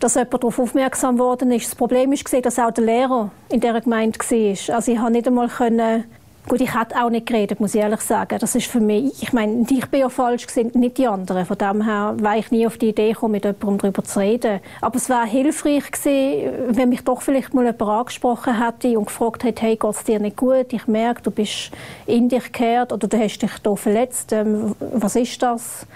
dass 0.00 0.14
jemand 0.14 0.34
darauf 0.34 0.58
aufmerksam 0.58 1.18
worden 1.18 1.52
ist. 1.52 1.66
Das 1.66 1.74
Problem 1.74 2.10
war, 2.10 2.40
dass 2.40 2.58
auch 2.58 2.70
der 2.70 2.84
Lehrer 2.84 3.30
in 3.48 3.60
dieser 3.60 3.80
Gemeinde 3.80 4.18
war. 4.18 4.74
Also 4.74 4.92
ich 4.92 4.98
konnte 4.98 5.12
nicht 5.12 5.26
einmal 5.28 5.48
können, 5.48 6.04
gut, 6.48 6.60
ich 6.60 6.74
hätte 6.74 6.96
auch 7.02 7.10
nicht 7.10 7.26
geredet, 7.26 7.60
muss 7.60 7.74
ich 7.74 7.80
ehrlich 7.80 8.00
sagen. 8.00 8.38
Das 8.38 8.54
ist 8.54 8.66
für 8.66 8.80
mich, 8.80 9.22
ich 9.22 9.32
meine, 9.32 9.64
ich 9.68 9.86
bin 9.86 10.00
ja 10.00 10.08
falsch 10.08 10.46
gewesen, 10.46 10.72
nicht 10.74 10.98
die 10.98 11.06
anderen. 11.06 11.44
Von 11.46 11.58
dem 11.58 11.84
her 11.84 12.14
war 12.18 12.36
ich 12.36 12.50
nie 12.50 12.66
auf 12.66 12.78
die 12.78 12.88
Idee 12.88 13.12
gekommen, 13.12 13.32
mit 13.32 13.44
jemandem 13.44 13.78
darüber 13.78 14.02
zu 14.02 14.18
reden. 14.18 14.60
Aber 14.80 14.96
es 14.96 15.08
wäre 15.08 15.26
hilfreich 15.26 15.90
gewesen, 15.90 16.76
wenn 16.76 16.88
mich 16.88 17.04
doch 17.04 17.22
vielleicht 17.22 17.54
mal 17.54 17.64
jemand 17.64 17.82
angesprochen 17.82 18.64
hätte 18.64 18.98
und 18.98 19.06
gefragt 19.06 19.44
hätte, 19.44 19.62
hey, 19.62 19.76
geht 19.76 19.90
es 19.90 20.04
dir 20.04 20.18
nicht 20.18 20.36
gut? 20.36 20.72
Ich 20.72 20.86
merke, 20.86 21.22
du 21.22 21.30
bist 21.30 21.70
in 22.06 22.28
dich 22.28 22.44
gekehrt 22.44 22.92
oder 22.92 23.06
du 23.06 23.18
hast 23.18 23.38
dich 23.38 23.52
hier 23.62 23.76
verletzt. 23.76 24.32
Ähm, 24.32 24.74
was 24.80 25.16
ist 25.16 25.42
das? 25.42 25.86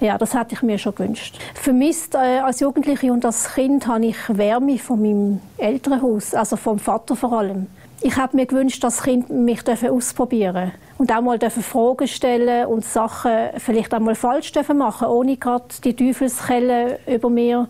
Ja, 0.00 0.16
das 0.16 0.34
hätte 0.34 0.54
ich 0.54 0.62
mir 0.62 0.78
schon 0.78 0.94
gewünscht. 0.94 1.38
Vermisst 1.54 2.14
äh, 2.14 2.40
als 2.40 2.60
Jugendliche 2.60 3.12
und 3.12 3.24
als 3.24 3.52
Kind 3.54 3.86
habe 3.86 4.06
ich 4.06 4.16
Wärme 4.28 4.78
von 4.78 5.02
meinem 5.02 5.40
Elternhaus, 5.58 6.34
also 6.34 6.56
vom 6.56 6.78
Vater 6.78 7.16
vor 7.16 7.32
allem. 7.34 7.66
Ich 8.00 8.16
habe 8.16 8.34
mir 8.34 8.46
gewünscht, 8.46 8.82
dass 8.82 9.02
Kind 9.02 9.28
mich 9.28 9.60
ausprobieren 9.68 10.72
und 10.96 11.12
auch 11.12 11.20
mal 11.20 11.38
Fragen 11.38 12.08
stellen 12.08 12.66
und 12.66 12.82
Sachen 12.82 13.50
vielleicht 13.58 13.92
auch 13.92 13.98
mal 13.98 14.14
falsch 14.14 14.52
machen 14.74 15.08
ohne 15.08 15.36
gerade 15.36 15.66
die 15.84 15.94
Teufelskelle 15.94 16.98
über 17.06 17.28
mir 17.28 17.68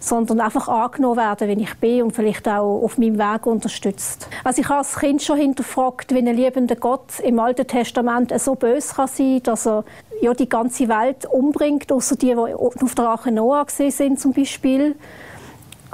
sondern 0.00 0.40
einfach 0.40 0.66
angenommen 0.66 1.18
werden, 1.18 1.46
wenn 1.46 1.60
ich 1.60 1.74
bin 1.74 2.02
und 2.02 2.12
vielleicht 2.12 2.48
auch 2.48 2.82
auf 2.82 2.98
meinem 2.98 3.18
Weg 3.18 3.46
unterstützt. 3.46 4.28
Also 4.42 4.62
ich 4.62 4.68
habe 4.68 4.78
als 4.78 4.98
Kind 4.98 5.22
schon 5.22 5.36
hinterfragt, 5.36 6.12
wie 6.12 6.18
ein 6.18 6.34
liebender 6.34 6.76
Gott 6.76 7.20
im 7.22 7.38
Alten 7.38 7.66
Testament 7.66 8.32
so 8.40 8.54
böse 8.54 8.94
kann 8.94 9.08
sein, 9.08 9.42
dass 9.42 9.66
er 9.66 9.84
ja 10.20 10.34
die 10.34 10.48
ganze 10.48 10.88
Welt 10.88 11.26
umbringt, 11.26 11.90
außer 11.90 12.16
die, 12.16 12.34
die 12.34 12.54
auf 12.54 12.94
der 12.94 13.08
Arche 13.08 13.32
Noah 13.32 13.66
sind 13.68 14.20
zum 14.20 14.32
Beispiel. 14.32 14.96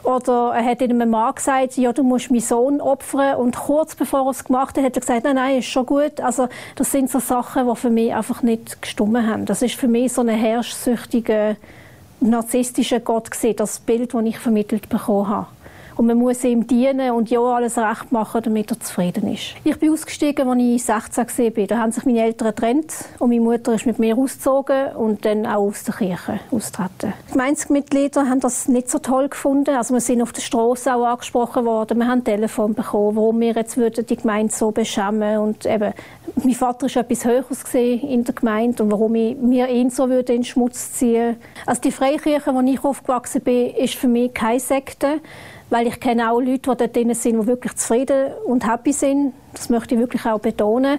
Oder 0.02 0.52
er 0.54 0.64
hat 0.64 0.82
einem 0.82 1.10
Mann 1.10 1.34
gesagt, 1.34 1.76
ja, 1.76 1.92
du 1.92 2.04
musst 2.04 2.30
meinen 2.30 2.40
Sohn 2.40 2.80
opfern. 2.80 3.36
Und 3.38 3.56
kurz 3.56 3.96
bevor 3.96 4.26
er 4.26 4.30
es 4.30 4.44
gemacht 4.44 4.76
hat, 4.76 4.84
hat 4.84 4.96
er 4.96 5.00
gesagt, 5.00 5.24
nein, 5.24 5.34
nein, 5.34 5.58
ist 5.58 5.66
schon 5.66 5.86
gut. 5.86 6.20
Also, 6.20 6.48
das 6.76 6.92
sind 6.92 7.10
so 7.10 7.18
Sachen, 7.18 7.68
die 7.68 7.76
für 7.76 7.90
mich 7.90 8.14
einfach 8.14 8.42
nicht 8.42 8.80
gestummen 8.80 9.26
haben. 9.26 9.46
Das 9.46 9.62
ist 9.62 9.74
für 9.74 9.88
mich 9.88 10.12
so 10.12 10.20
eine 10.20 10.34
herrschsüchtige 10.34 11.56
narzisstischer 12.20 13.00
Gott 13.00 13.30
gesehen, 13.30 13.56
das 13.56 13.78
Bild, 13.78 14.14
das 14.14 14.24
ich 14.24 14.38
vermittelt 14.38 14.88
bekommen 14.88 15.28
habe. 15.28 15.46
Und 15.96 16.06
man 16.06 16.18
muss 16.18 16.44
ihm 16.44 16.66
dienen 16.66 17.12
und 17.12 17.30
ja 17.30 17.40
alles 17.40 17.78
recht 17.78 18.12
machen, 18.12 18.42
damit 18.42 18.70
er 18.70 18.78
zufrieden 18.80 19.32
ist. 19.32 19.54
Ich 19.64 19.78
bin 19.78 19.90
ausgestiegen, 19.92 20.48
als 20.48 20.60
ich 20.60 20.84
16 20.84 21.56
war. 21.56 21.66
Da 21.66 21.78
haben 21.78 21.92
sich 21.92 22.04
meine 22.04 22.22
Eltern 22.22 22.48
getrennt 22.48 22.92
und 23.18 23.30
meine 23.30 23.40
Mutter 23.40 23.74
ist 23.74 23.86
mit 23.86 23.98
mir 23.98 24.16
ausgezogen 24.16 24.94
und 24.96 25.24
dann 25.24 25.46
auch 25.46 25.68
aus 25.68 25.84
der 25.84 25.94
Kirche 25.94 26.40
austreten. 26.50 27.14
Die 27.28 27.32
Gemeindemitglieder 27.32 28.28
haben 28.28 28.40
das 28.40 28.68
nicht 28.68 28.90
so 28.90 28.98
toll 28.98 29.28
gefunden. 29.28 29.74
Also 29.74 29.94
wir 29.94 30.00
sind 30.00 30.20
auf 30.20 30.32
der 30.32 30.42
Straße 30.42 30.94
auch 30.94 31.06
angesprochen 31.06 31.64
worden. 31.64 31.98
Wir 31.98 32.06
haben 32.06 32.20
ein 32.20 32.24
Telefon 32.24 32.74
bekommen, 32.74 33.16
warum 33.16 33.40
wir 33.40 33.54
jetzt 33.54 33.76
die 33.76 34.16
Gemeinde 34.16 34.52
so 34.52 34.70
beschämen 34.70 35.38
und 35.38 35.64
eben 35.64 35.94
mein 36.34 36.54
Vater 36.54 36.86
war 36.94 37.02
etwas 37.02 37.24
Höheres 37.24 37.64
in 37.74 38.24
der 38.24 38.34
Gemeinde 38.34 38.82
und 38.82 38.90
warum 38.90 39.14
ich 39.14 39.36
mir 39.36 39.68
ihn 39.68 39.90
so 39.90 40.08
würde 40.08 40.34
in 40.34 40.44
Schmutz 40.44 40.92
ziehen 40.92 41.36
Also 41.64 41.80
die 41.80 41.92
Freikirche, 41.92 42.54
wo 42.54 42.60
ich 42.60 42.84
aufgewachsen 42.84 43.40
bin, 43.42 43.70
ist 43.74 43.94
für 43.94 44.08
mich 44.08 44.34
keine 44.34 44.60
Sekte 44.60 45.20
weil 45.70 45.86
ich 45.86 46.00
kenne 46.00 46.30
auch 46.30 46.40
Leute, 46.40 46.76
die 46.76 46.88
dort 46.88 47.16
sind, 47.16 47.40
die 47.40 47.46
wirklich 47.46 47.74
zufrieden 47.74 48.32
und 48.44 48.66
happy 48.66 48.92
sind. 48.92 49.34
Das 49.52 49.68
möchte 49.68 49.94
ich 49.94 50.00
wirklich 50.00 50.24
auch 50.26 50.38
betonen. 50.38 50.98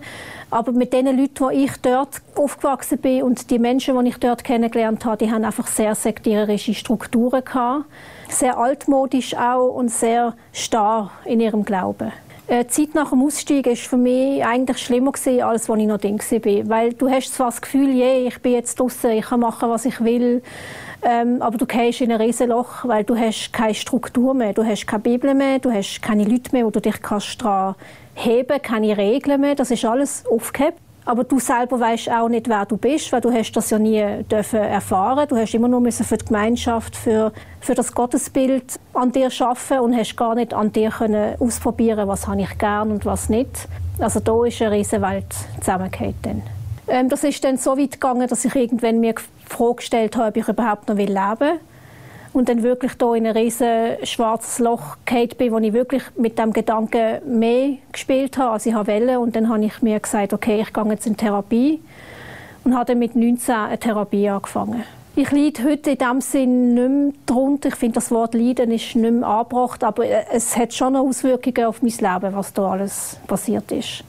Aber 0.50 0.72
mit 0.72 0.94
den 0.94 1.06
Leuten, 1.06 1.50
die 1.52 1.66
ich 1.66 1.78
dort 1.82 2.22
aufgewachsen 2.36 2.98
bin 2.98 3.24
und 3.24 3.50
die 3.50 3.60
Menschen, 3.60 3.98
die 4.04 4.10
ich 4.10 4.18
dort 4.18 4.44
kennengelernt 4.44 5.06
habe, 5.06 5.18
die 5.18 5.32
haben 5.32 5.46
einfach 5.46 5.68
sehr 5.68 5.96
sektierische 5.96 6.74
Strukturen 6.74 7.44
gehabt. 7.44 7.86
Sehr 8.30 8.58
altmodisch 8.58 9.36
auch 9.36 9.70
und 9.70 9.90
sehr 9.90 10.36
starr 10.52 11.12
in 11.24 11.40
ihrem 11.40 11.64
Glauben. 11.64 12.12
Äh, 12.48 12.63
die 12.63 12.70
Zeit 12.70 12.96
nach 12.96 13.10
dem 13.10 13.22
Ausstieg 13.24 13.68
war 13.68 13.75
für 13.75 13.98
mich 13.98 14.44
eigentlich 14.44 14.77
schlimmer 14.77 15.12
gewesen, 15.12 15.42
als 15.42 15.70
als 15.70 15.80
ich 15.80 15.88
noch 15.88 15.98
drin 15.98 16.20
war. 16.20 16.70
Weil 16.70 16.94
du 16.94 17.10
hast 17.10 17.34
zwar 17.34 17.48
das 17.48 17.62
Gefühl, 17.62 17.89
yeah, 17.89 18.27
ich 18.27 18.39
bin 18.42 18.54
jetzt 18.54 18.80
draußen, 18.80 19.12
ich 19.12 19.25
kann 19.25 19.42
machen, 19.42 19.70
was 19.70 19.86
ich 19.86 20.00
will. 20.01 20.42
Ähm, 21.04 21.42
aber 21.42 21.58
du 21.58 21.66
gehst 21.66 22.01
in 22.01 22.12
ein 22.12 22.20
Riesenloch, 22.20 22.86
weil 22.86 23.04
du 23.04 23.16
hast 23.16 23.51
keine 23.51 23.75
Struktur 23.75 24.34
mehr, 24.34 24.54
du 24.54 24.63
hast 24.63 24.88
keine 24.88 25.04
Bibel 25.04 25.34
mehr, 25.36 25.60
du 25.60 25.72
hast 25.72 26.01
keine 26.01 26.24
Leute 26.24 26.51
mehr, 26.54 26.66
wo 26.66 26.72
du 26.72 26.82
dich 26.82 27.01
kannst 27.01 27.42
daran 27.42 27.75
heben, 28.16 28.62
keine 28.62 28.98
Regeln 28.98 29.42
mehr. 29.42 29.56
Das 29.56 29.70
ist 29.70 29.86
alles 29.86 30.25
aufgehebt. 30.25 30.80
Aber 31.08 31.24
du 31.24 31.40
selber 31.40 31.80
weißt 31.80 32.12
auch 32.12 32.28
nicht, 32.28 32.50
wer 32.50 32.66
du 32.66 32.76
bist, 32.76 33.14
weil 33.14 33.22
du 33.22 33.32
hast 33.32 33.54
das 33.54 33.70
ja 33.70 33.80
nie 33.80 34.04
dürfen 34.30 34.60
erfahren. 34.60 35.26
Du 35.30 35.38
hast 35.38 35.54
immer 35.54 35.70
nur 35.70 35.80
müssen 35.80 36.06
für 36.06 36.18
die 36.18 36.26
Gemeinschaft, 36.26 36.98
für, 36.98 37.32
für 37.62 37.76
das 37.76 37.94
Gottesbild 37.94 38.78
an 38.94 39.14
dir 39.14 39.30
schaffen 39.30 39.80
und 39.80 39.96
hast 39.96 40.18
gar 40.18 40.36
nicht 40.36 40.54
an 40.54 40.74
dir 40.74 40.90
können 40.90 41.40
ausprobieren, 41.40 42.10
was 42.10 42.28
habe 42.28 42.42
ich 42.42 42.58
gern 42.58 42.92
und 42.92 43.06
was 43.06 43.30
nicht. 43.30 43.70
Also 44.00 44.20
da 44.20 44.46
ist 44.46 44.62
eine 44.62 44.72
riesige 44.72 45.02
Welt 45.02 45.34
zusammengefallen. 45.62 46.44
Ähm, 46.90 47.08
das 47.08 47.24
ist 47.24 47.42
dann 47.42 47.56
so 47.56 47.78
weit 47.78 47.94
gegangen, 47.94 48.28
dass 48.28 48.44
ich 48.44 48.54
irgendwann 48.54 49.00
mir 49.00 49.14
die 49.14 49.46
Frage 49.46 49.76
gestellt 49.76 50.18
habe, 50.18 50.28
ob 50.28 50.36
ich 50.36 50.48
überhaupt 50.50 50.90
noch 50.90 50.98
leben 50.98 51.40
will 51.40 51.60
und 52.38 52.50
dann 52.50 52.62
wirklich 52.62 52.94
da 52.94 53.15
in 53.15 53.25
ein 53.25 53.36
riesen 53.36 53.98
schwarzes 54.03 54.60
Loch 54.60 54.98
gefallen 55.06 55.29
bin, 55.38 55.51
wo 55.51 55.58
ich 55.58 55.74
wirklich 55.74 56.03
mit 56.17 56.38
dem 56.38 56.53
Gedanken 56.53 57.39
mehr 57.39 57.77
gespielt 57.91 58.38
habe, 58.38 58.51
als 58.51 58.67
ich 58.67 58.75
wollte. 58.75 59.20
Und 59.20 59.36
dann 59.36 59.50
habe 59.50 59.65
ich 59.65 59.82
mir 59.82 60.00
gesagt, 60.00 60.34
okay, 60.34 60.62
ich 60.62 60.72
gehe 60.72 60.86
jetzt 60.86 61.08
in 61.08 61.17
Therapie 61.17 61.82
und 62.63 62.75
habe 62.75 62.86
dann 62.86 63.00
mit 63.00 63.15
19 63.15 63.56
eine 63.56 63.79
Therapie 63.79 64.29
angefangen. 64.29 64.84
Ich 65.15 65.32
leide 65.32 65.63
heute 65.63 65.89
in 65.89 65.98
dem 65.98 66.22
Sinn 66.22 66.74
nicht 66.75 66.89
mehr 66.89 67.13
darunter. 67.25 67.70
Ich 67.70 67.75
finde, 67.75 67.96
das 67.96 68.12
Wort 68.12 68.36
Leiden 68.36 68.70
ist 68.70 68.96
nicht 68.96 69.12
mehr 69.12 69.27
angebracht, 69.27 69.84
aber 69.84 70.06
es 70.32 70.56
hat 70.56 70.75
schon 70.75 70.96
Auswirkungen 70.96 71.65
auf 71.65 71.82
mein 71.82 71.91
Leben, 71.91 72.36
was 72.36 72.53
da 72.53 72.72
alles 72.72 73.17
passiert 73.25 73.72
ist. 73.72 74.03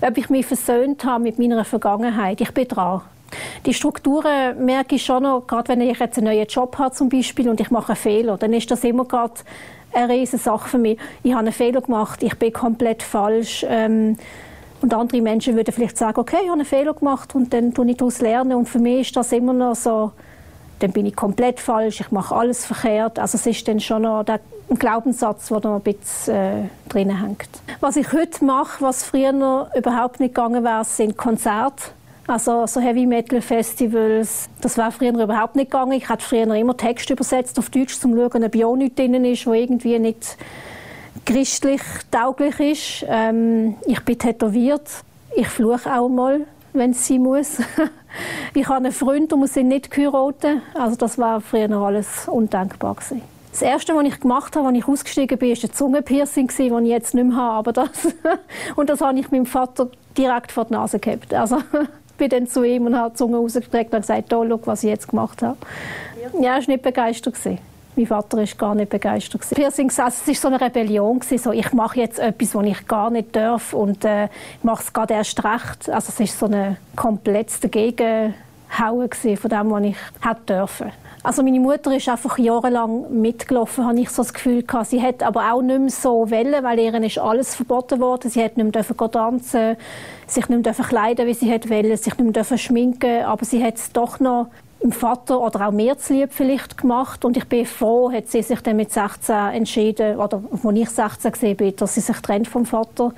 Ob 0.00 0.16
ich 0.16 0.30
mich 0.30 0.46
versöhnt 0.46 1.04
habe 1.04 1.24
mit 1.24 1.38
meiner 1.38 1.62
Vergangenheit, 1.62 2.40
ich 2.40 2.52
bin 2.52 2.68
dran. 2.68 3.02
Die 3.64 3.74
Strukturen 3.74 4.64
merke 4.64 4.96
ich 4.96 5.04
schon 5.04 5.22
noch, 5.22 5.46
gerade 5.46 5.68
wenn 5.68 5.80
ich 5.80 5.98
jetzt 5.98 6.18
einen 6.18 6.26
neuen 6.26 6.46
Job 6.46 6.78
habe 6.78 6.94
zum 6.94 7.08
Beispiel 7.08 7.48
und 7.48 7.60
ich 7.60 7.70
mache 7.70 7.90
einen 7.90 7.96
Fehler, 7.96 8.36
dann 8.36 8.52
ist 8.52 8.70
das 8.70 8.84
immer 8.84 9.04
gerade 9.04 9.34
eine 9.92 10.12
riesige 10.12 10.42
Sache 10.42 10.68
für 10.68 10.78
mich. 10.78 10.98
Ich 11.22 11.32
habe 11.32 11.40
einen 11.40 11.52
Fehler 11.52 11.80
gemacht, 11.80 12.22
ich 12.22 12.36
bin 12.38 12.52
komplett 12.52 13.02
falsch. 13.02 13.64
Ähm, 13.68 14.16
und 14.82 14.92
andere 14.92 15.22
Menschen 15.22 15.56
würden 15.56 15.72
vielleicht 15.72 15.96
sagen, 15.96 16.20
okay, 16.20 16.36
ich 16.42 16.48
habe 16.48 16.60
einen 16.60 16.66
Fehler 16.66 16.94
gemacht 16.94 17.34
und 17.34 17.52
dann 17.52 17.72
tue 17.72 17.90
ich 17.90 17.96
daraus 17.96 18.20
lernen. 18.20 18.52
Und 18.52 18.68
für 18.68 18.78
mich 18.78 19.08
ist 19.08 19.16
das 19.16 19.32
immer 19.32 19.52
noch 19.52 19.74
so, 19.74 20.12
dann 20.80 20.92
bin 20.92 21.06
ich 21.06 21.16
komplett 21.16 21.60
falsch, 21.60 22.00
ich 22.00 22.10
mache 22.10 22.34
alles 22.34 22.66
verkehrt. 22.66 23.18
Also 23.18 23.36
es 23.36 23.46
ist 23.46 23.66
dann 23.66 23.80
schon 23.80 24.02
noch 24.02 24.24
der 24.24 24.40
Glaubenssatz, 24.68 25.48
der 25.48 25.60
noch 25.60 25.76
ein 25.76 25.80
bisschen 25.80 26.34
äh, 26.34 26.68
drin 26.88 27.18
hängt. 27.18 27.48
Was 27.80 27.96
ich 27.96 28.12
heute 28.12 28.44
mache, 28.44 28.82
was 28.84 29.04
früher 29.04 29.32
noch 29.32 29.74
überhaupt 29.74 30.20
nicht 30.20 30.34
gegangen 30.34 30.64
wäre, 30.64 30.84
sind 30.84 31.16
Konzerte. 31.16 31.84
Also 32.26 32.66
so 32.66 32.80
Heavy 32.80 33.06
Metal 33.06 33.40
Festivals, 33.40 34.48
das 34.60 34.76
war 34.76 34.90
früher 34.90 35.12
überhaupt 35.12 35.54
nicht 35.54 35.70
gegangen. 35.70 35.92
Ich 35.92 36.08
hatte 36.08 36.24
früher 36.24 36.52
immer 36.54 36.76
Text 36.76 37.08
übersetzt 37.10 37.58
auf 37.58 37.70
Deutsch, 37.70 37.94
um 38.04 38.14
zu 38.14 38.30
schauen, 38.30 38.44
ob 38.44 38.54
ja 38.54 38.74
nichts 38.74 38.96
drin 38.96 39.24
ist, 39.24 39.46
wo 39.46 39.52
irgendwie 39.52 39.98
nicht 39.98 40.36
christlich 41.24 41.82
tauglich 42.10 42.58
ist. 42.58 43.06
Ähm, 43.08 43.76
ich 43.86 44.00
bin 44.00 44.18
tätowiert. 44.18 44.88
Ich 45.36 45.46
fluche 45.46 45.92
auch 45.94 46.08
mal, 46.08 46.46
wenn 46.72 46.90
es 46.90 47.06
sein 47.06 47.22
muss. 47.22 47.58
ich 48.54 48.66
habe 48.66 48.76
einen 48.76 48.92
Freund 48.92 49.32
und 49.32 49.40
wir 49.40 49.48
sind 49.48 49.68
nicht 49.68 49.90
geheiratet. 49.92 50.62
Also 50.74 50.96
das 50.96 51.18
war 51.18 51.40
früher 51.40 51.70
alles 51.70 52.26
undenkbar 52.26 52.96
gewesen. 52.96 53.22
Das 53.52 53.62
erste, 53.62 53.94
was 53.94 54.04
ich 54.04 54.20
gemacht 54.20 54.54
habe, 54.56 54.68
als 54.68 54.76
ich 54.76 54.88
ausgestiegen 54.88 55.38
bin, 55.38 55.56
war 55.56 55.64
ein 55.64 55.72
Zungenpiercing, 55.72 56.48
das 56.48 56.58
ich 56.58 56.70
jetzt 56.82 57.14
nicht 57.14 57.24
mehr 57.24 57.36
habe. 57.36 57.58
Aber 57.58 57.72
das 57.72 57.88
und 58.76 58.90
das 58.90 59.00
habe 59.00 59.18
ich 59.18 59.30
meinem 59.30 59.46
Vater 59.46 59.88
direkt 60.18 60.52
vor 60.52 60.64
die 60.64 60.72
Nase 60.72 60.98
gehabt. 60.98 61.32
Also 61.32 61.58
bin 62.16 62.28
dann 62.28 62.46
zu 62.46 62.62
ihm 62.64 62.86
und 62.86 62.96
habe 62.96 63.10
die 63.10 63.16
Zunge 63.16 63.36
rausgestreckt 63.36 63.92
und 63.92 64.00
gesagt, 64.00 64.32
oh, 64.32 64.44
schau, 64.48 64.60
was 64.64 64.82
ich 64.82 64.90
jetzt 64.90 65.08
gemacht 65.08 65.42
habe. 65.42 65.56
Ja, 66.40 66.54
er 66.54 66.60
war 66.60 66.68
nicht 66.68 66.82
begeistert. 66.82 67.34
Gewesen. 67.34 67.58
Mein 67.94 68.06
Vater 68.06 68.36
war 68.38 68.46
gar 68.58 68.74
nicht 68.74 68.90
begeistert. 68.90 69.40
Gewesen. 69.40 69.54
Piercings, 69.54 69.98
also 69.98 70.16
es 70.22 70.28
war 70.28 70.34
so 70.34 70.48
eine 70.48 70.60
Rebellion. 70.60 71.18
Gewesen, 71.18 71.42
so, 71.42 71.52
ich 71.52 71.72
mache 71.72 72.00
jetzt 72.00 72.18
etwas, 72.18 72.54
was 72.54 72.66
ich 72.66 72.86
gar 72.86 73.10
nicht 73.10 73.34
darf 73.34 73.72
und 73.72 74.04
äh, 74.04 74.28
mache 74.62 74.82
es 74.82 74.92
gerade 74.92 75.14
erst 75.14 75.42
recht. 75.44 75.88
Also 75.88 76.12
es 76.12 76.20
war 76.20 76.26
so 76.26 76.54
ein 76.54 76.76
komplettes 76.94 77.60
Dagegenhauen 77.60 78.34
von 79.12 79.50
dem, 79.50 79.70
was 79.70 79.82
ich 79.84 79.96
hätte 80.20 80.40
dürfen. 80.46 80.92
Also 81.26 81.42
meine 81.42 81.58
Mutter 81.58 81.92
ist 81.92 82.08
einfach 82.08 82.38
jahrelang 82.38 83.20
mitgelaufen, 83.20 83.84
habe 83.84 83.98
ich 83.98 84.10
so 84.10 84.22
das 84.22 84.32
Gefühl 84.32 84.62
gehabt. 84.62 84.90
Sie 84.90 85.02
hat 85.02 85.24
aber 85.24 85.52
auch 85.52 85.60
nicht 85.60 85.80
mehr 85.80 85.90
so 85.90 86.30
wollen, 86.30 86.62
weil 86.62 86.78
ihr 86.78 86.94
ist 87.02 87.18
alles 87.18 87.56
verboten 87.56 87.98
worden. 87.98 88.30
Sie 88.30 88.40
hat 88.44 88.56
nicht 88.56 88.72
mehr 88.72 89.10
tanzen, 89.10 89.76
sich 90.28 90.48
nicht 90.48 90.64
mehr 90.64 90.72
kleiden, 90.72 91.26
wie 91.26 91.34
sie 91.34 91.52
hat 91.52 91.68
wollen, 91.68 91.96
sich 91.96 92.16
nicht 92.16 92.32
mehr 92.32 92.58
schminken, 92.58 93.24
aber 93.24 93.44
sie 93.44 93.60
hat 93.64 93.74
es 93.74 93.90
doch 93.90 94.20
noch 94.20 94.46
im 94.78 94.92
Vater 94.92 95.40
oder 95.40 95.66
auch 95.66 95.72
mir 95.72 95.98
zu 95.98 96.12
lieb 96.12 96.28
vielleicht 96.32 96.78
gemacht 96.78 97.24
und 97.24 97.36
ich 97.36 97.46
bin 97.46 97.66
froh, 97.66 98.12
hat 98.12 98.28
sie 98.28 98.42
sich 98.42 98.60
dann 98.60 98.76
mit 98.76 98.92
16 98.92 99.34
entschieden, 99.34 100.18
oder 100.20 100.40
als 100.52 100.76
ich 100.76 100.90
16 100.90 101.32
gesehen 101.32 101.56
bin, 101.56 101.74
dass 101.74 101.96
sie 101.96 102.02
sich 102.02 102.20
trennt 102.20 102.46
vom 102.46 102.64
Vater 102.64 103.12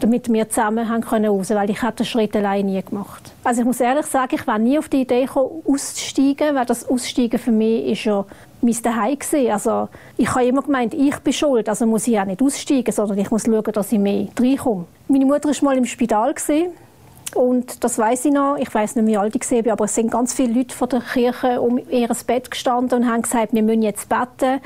damit 0.00 0.32
wir 0.32 0.48
zusammen 0.48 0.88
haben 0.88 1.02
können 1.02 1.26
raus, 1.26 1.50
weil 1.50 1.70
ich 1.70 1.80
den 1.80 2.06
Schritt 2.06 2.36
allein 2.36 2.66
nie 2.66 2.82
gemacht. 2.82 3.32
Also 3.44 3.62
ich 3.62 3.66
muss 3.66 3.80
ehrlich 3.80 4.06
sagen, 4.06 4.34
ich 4.34 4.46
war 4.46 4.58
nie 4.58 4.78
auf 4.78 4.88
die 4.88 5.02
Idee 5.02 5.24
gekommen, 5.24 5.62
auszusteigen, 5.66 6.54
weil 6.54 6.66
das 6.66 6.88
Aussteigen 6.88 7.38
für 7.38 7.50
mich 7.50 7.86
ist 7.86 8.04
ja 8.04 8.24
mein 8.60 8.74
Zuhause. 8.74 9.52
Also 9.52 9.88
ich 10.16 10.32
habe 10.34 10.46
immer 10.46 10.62
gemeint, 10.62 10.94
ich 10.94 11.16
bin 11.18 11.32
schuld, 11.32 11.68
also 11.68 11.86
muss 11.86 12.06
ich 12.06 12.18
auch 12.18 12.24
nicht 12.24 12.42
aussteigen, 12.42 12.92
sondern 12.92 13.18
ich 13.18 13.30
muss 13.30 13.44
schauen, 13.44 13.72
dass 13.72 13.92
ich 13.92 13.98
mehr 13.98 14.28
reinkomme. 14.38 14.86
Meine 15.08 15.26
Mutter 15.26 15.48
war 15.48 15.64
mal 15.64 15.76
im 15.76 15.84
Spital 15.84 16.34
Und 17.34 17.84
das 17.84 17.98
weiß 17.98 18.24
ich 18.26 18.32
noch. 18.32 18.56
Ich 18.58 18.72
weiß 18.72 18.96
nicht, 18.96 19.06
wie 19.06 19.16
alt 19.16 19.34
ich 19.36 19.50
war, 19.50 19.72
aber 19.72 19.84
es 19.84 19.94
sind 19.94 20.10
ganz 20.10 20.34
viele 20.34 20.52
Leute 20.54 20.74
von 20.74 20.88
der 20.88 21.00
Kirche 21.00 21.60
um 21.60 21.78
ihr 21.78 22.08
Bett 22.26 22.50
gestanden 22.50 23.02
und 23.02 23.10
haben 23.10 23.22
gesagt, 23.22 23.52
wir 23.52 23.62
müssen 23.62 23.82
jetzt 23.82 24.08
beten, 24.08 24.60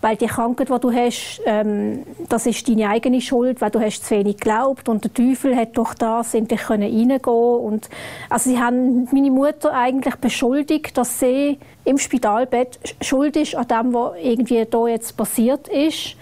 weil 0.00 0.16
die 0.16 0.26
Krankheit, 0.26 0.68
die 0.68 0.80
du 0.80 0.92
hast, 0.92 1.40
ähm, 1.46 2.04
das 2.28 2.46
ist 2.46 2.68
deine 2.68 2.88
eigene 2.88 3.20
Schuld, 3.20 3.60
weil 3.60 3.70
du 3.70 3.80
hast 3.80 4.04
zu 4.04 4.14
wenig 4.14 4.38
geglaubt 4.38 4.88
und 4.88 5.04
der 5.04 5.14
Teufel 5.14 5.56
hat 5.56 5.76
durch 5.76 5.94
das 5.94 6.34
in 6.34 6.48
dich 6.48 6.68
reingehen 6.68 7.20
und 7.24 7.88
also 8.28 8.50
sie 8.50 8.58
haben 8.58 9.08
meine 9.12 9.30
Mutter 9.30 9.72
eigentlich 9.72 10.16
beschuldigt, 10.16 10.96
dass 10.96 11.20
sie 11.20 11.58
im 11.84 11.98
Spitalbett 11.98 12.78
schuld 13.00 13.36
ist 13.36 13.54
an 13.54 13.66
dem, 13.68 13.94
was 13.94 14.12
irgendwie 14.22 14.64
da 14.70 14.86
jetzt 14.86 15.16
passiert 15.16 15.68
ist. 15.68 16.16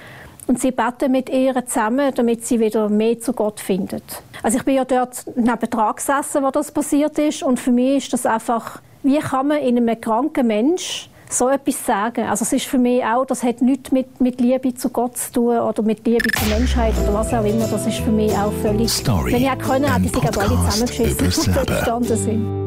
Und 0.46 0.60
sie 0.60 0.70
beten 0.70 1.10
mit 1.10 1.28
ihr 1.28 1.54
zusammen, 1.66 2.12
damit 2.14 2.46
sie 2.46 2.60
wieder 2.60 2.88
mehr 2.88 3.18
zu 3.20 3.32
Gott 3.32 3.58
findet. 3.60 4.04
Also 4.42 4.58
ich 4.58 4.64
bin 4.64 4.76
ja 4.76 4.84
dort 4.84 5.24
neben 5.34 5.70
dran 5.70 5.96
gesessen, 5.96 6.44
wo 6.44 6.50
das 6.50 6.70
passiert 6.70 7.18
ist. 7.18 7.42
Und 7.42 7.58
für 7.58 7.72
mich 7.72 8.04
ist 8.04 8.12
das 8.12 8.26
einfach, 8.26 8.80
wie 9.02 9.18
kann 9.18 9.48
man 9.48 9.58
in 9.58 9.76
einem 9.76 10.00
kranken 10.00 10.46
Mensch 10.46 11.10
so 11.28 11.48
etwas 11.48 11.84
sagen. 11.84 12.24
Also 12.26 12.44
es 12.44 12.52
ist 12.52 12.66
für 12.66 12.78
mich 12.78 13.04
auch, 13.04 13.24
das 13.26 13.42
hat 13.42 13.60
nichts 13.60 13.90
mit, 13.90 14.20
mit 14.20 14.40
Liebe 14.40 14.74
zu 14.74 14.90
Gott 14.90 15.16
zu 15.16 15.32
tun 15.32 15.58
oder 15.58 15.82
mit 15.82 16.06
Liebe 16.06 16.30
zur 16.30 16.48
Menschheit 16.48 16.94
oder 17.02 17.14
was 17.14 17.34
auch 17.34 17.44
immer. 17.44 17.66
Das 17.66 17.86
ist 17.86 17.98
für 17.98 18.12
mich 18.12 18.32
auch 18.32 18.52
völlig... 18.62 18.88
Story, 18.90 19.32
Wenn 19.32 19.42
ich 19.42 19.50
auch 19.50 19.58
können, 19.58 19.92
hätte 19.92 20.06
ich 20.06 20.12
sie 20.12 20.38
alle 20.38 20.70
zusammengeschissen, 20.70 21.42
die 21.42 21.50
dort 21.54 21.66
gestanden 21.66 22.16
sind. 22.16 22.66